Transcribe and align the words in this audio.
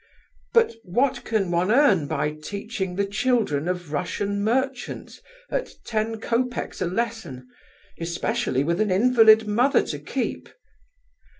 But 0.51 0.73
what 0.83 1.23
can 1.25 1.51
one 1.51 1.69
earn 1.69 2.07
by 2.07 2.31
teaching 2.31 2.95
the 2.95 3.05
children 3.05 3.67
of 3.67 3.91
Russian 3.91 4.43
merchants 4.43 5.21
at 5.51 5.73
ten 5.85 6.19
copecks 6.19 6.81
a 6.81 6.87
lesson, 6.87 7.47
especially 7.99 8.63
with 8.63 8.81
an 8.81 8.89
invalid 8.89 9.47
mother 9.47 9.83
to 9.83 9.99
keep? 9.99 10.49